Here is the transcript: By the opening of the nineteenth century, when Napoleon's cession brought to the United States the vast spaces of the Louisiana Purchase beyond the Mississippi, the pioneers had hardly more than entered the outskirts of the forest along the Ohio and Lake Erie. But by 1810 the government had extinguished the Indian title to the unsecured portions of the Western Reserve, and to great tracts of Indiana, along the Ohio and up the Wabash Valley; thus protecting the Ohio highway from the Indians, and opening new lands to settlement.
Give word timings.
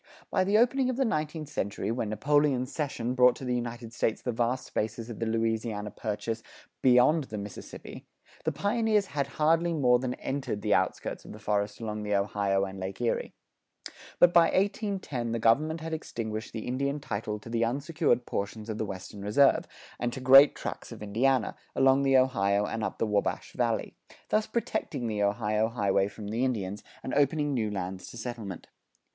By 0.31 0.43
the 0.43 0.57
opening 0.57 0.89
of 0.89 0.97
the 0.97 1.05
nineteenth 1.05 1.49
century, 1.49 1.91
when 1.91 2.09
Napoleon's 2.09 2.71
cession 2.73 3.13
brought 3.13 3.35
to 3.35 3.45
the 3.45 3.53
United 3.53 3.93
States 3.93 4.19
the 4.19 4.31
vast 4.31 4.65
spaces 4.65 5.11
of 5.11 5.19
the 5.19 5.27
Louisiana 5.27 5.91
Purchase 5.91 6.41
beyond 6.81 7.25
the 7.25 7.37
Mississippi, 7.37 8.07
the 8.43 8.51
pioneers 8.51 9.05
had 9.05 9.27
hardly 9.37 9.73
more 9.73 9.99
than 9.99 10.15
entered 10.15 10.63
the 10.63 10.73
outskirts 10.73 11.23
of 11.23 11.33
the 11.33 11.39
forest 11.39 11.79
along 11.79 12.01
the 12.01 12.15
Ohio 12.15 12.65
and 12.65 12.79
Lake 12.79 12.99
Erie. 12.99 13.35
But 14.17 14.33
by 14.33 14.45
1810 14.49 15.33
the 15.33 15.37
government 15.37 15.81
had 15.81 15.93
extinguished 15.93 16.51
the 16.51 16.65
Indian 16.65 16.99
title 16.99 17.37
to 17.37 17.49
the 17.51 17.63
unsecured 17.63 18.25
portions 18.25 18.69
of 18.71 18.79
the 18.79 18.85
Western 18.85 19.21
Reserve, 19.21 19.67
and 19.99 20.11
to 20.13 20.19
great 20.19 20.55
tracts 20.55 20.91
of 20.91 21.03
Indiana, 21.03 21.55
along 21.75 22.01
the 22.01 22.17
Ohio 22.17 22.65
and 22.65 22.83
up 22.83 22.97
the 22.97 23.05
Wabash 23.05 23.53
Valley; 23.53 23.93
thus 24.29 24.47
protecting 24.47 25.05
the 25.05 25.21
Ohio 25.21 25.67
highway 25.67 26.07
from 26.07 26.29
the 26.29 26.43
Indians, 26.43 26.81
and 27.03 27.13
opening 27.13 27.53
new 27.53 27.69
lands 27.69 28.09
to 28.09 28.17
settlement. 28.17 28.65